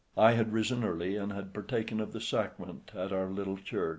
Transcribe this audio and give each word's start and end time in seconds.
I 0.17 0.31
had 0.31 0.51
risen 0.51 0.83
early 0.83 1.15
and 1.15 1.31
had 1.31 1.53
partaken 1.53 1.99
of 1.99 2.11
the 2.11 2.19
Sacrament 2.19 2.89
at 2.95 3.11
our 3.13 3.29
little 3.29 3.55
church. 3.59 3.89